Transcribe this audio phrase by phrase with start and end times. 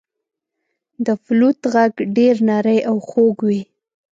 [1.05, 3.61] •د فلوت ږغ ډېر نری او خوږ وي.